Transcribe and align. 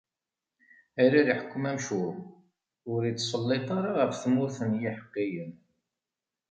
Ala, 1.03 1.21
leḥkwem 1.27 1.65
amcum 1.71 2.17
ur 2.93 3.01
ittselliṭ 3.09 3.67
ara 3.77 3.91
ɣef 3.99 4.13
tmurt 4.23 4.57
n 4.69 4.71
yiḥeqqiyen. 4.81 5.53